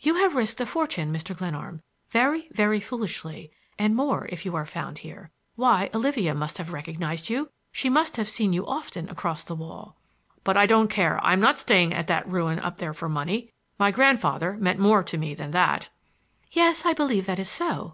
[0.00, 1.36] "You have risked a fortune, Mr.
[1.36, 5.30] Glenarm, very, very foolishly,—and more—if you are found here.
[5.54, 7.50] Why, Olivia must have recognized you!
[7.72, 9.94] She must have seen you often across the wall."
[10.44, 13.52] "But I don't care—I'm not staying at that ruin up there for money.
[13.78, 15.88] My grandfather meant more to me than that—"
[16.52, 17.84] "Yes; I believe that is so.